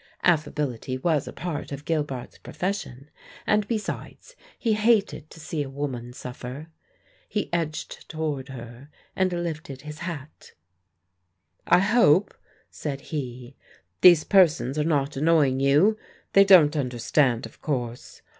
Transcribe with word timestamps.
Affability 0.23 0.97
was 0.97 1.27
a 1.27 1.31
part 1.31 1.71
of 1.71 1.85
Gilbart's 1.85 2.39
profession, 2.39 3.11
and 3.45 3.67
besides, 3.67 4.35
he 4.57 4.73
hated 4.73 5.29
to 5.29 5.39
see 5.39 5.61
a 5.61 5.69
woman 5.69 6.11
suffer. 6.11 6.71
He 7.29 7.53
edged 7.53 8.09
toward 8.09 8.47
her 8.49 8.89
and 9.15 9.31
lifted 9.31 9.83
his 9.83 9.99
hat. 9.99 10.53
"I 11.67 11.81
hope," 11.81 12.33
said 12.71 13.01
he, 13.13 13.55
"these 14.01 14.23
persons 14.23 14.79
are 14.79 14.83
not 14.83 15.15
annoying 15.17 15.59
you? 15.59 15.99
They 16.33 16.45
don't 16.45 16.75
understand, 16.75 17.45
of 17.45 17.61
course. 17.61 18.23